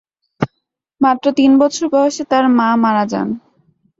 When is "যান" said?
3.11-3.27